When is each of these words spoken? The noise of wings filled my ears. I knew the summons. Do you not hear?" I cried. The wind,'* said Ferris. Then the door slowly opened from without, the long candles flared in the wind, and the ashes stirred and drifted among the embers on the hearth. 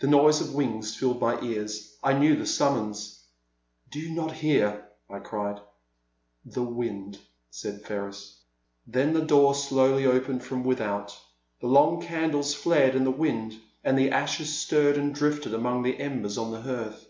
The 0.00 0.08
noise 0.08 0.40
of 0.40 0.52
wings 0.56 0.96
filled 0.96 1.20
my 1.20 1.40
ears. 1.40 1.96
I 2.02 2.12
knew 2.14 2.34
the 2.34 2.44
summons. 2.44 3.22
Do 3.92 4.00
you 4.00 4.10
not 4.10 4.32
hear?" 4.32 4.88
I 5.08 5.20
cried. 5.20 5.60
The 6.44 6.64
wind,'* 6.64 7.20
said 7.50 7.82
Ferris. 7.82 8.40
Then 8.84 9.12
the 9.12 9.24
door 9.24 9.54
slowly 9.54 10.06
opened 10.06 10.42
from 10.42 10.64
without, 10.64 11.16
the 11.60 11.68
long 11.68 12.02
candles 12.02 12.52
flared 12.52 12.96
in 12.96 13.04
the 13.04 13.12
wind, 13.12 13.54
and 13.84 13.96
the 13.96 14.10
ashes 14.10 14.58
stirred 14.58 14.96
and 14.98 15.14
drifted 15.14 15.54
among 15.54 15.84
the 15.84 16.00
embers 16.00 16.36
on 16.36 16.50
the 16.50 16.62
hearth. 16.62 17.06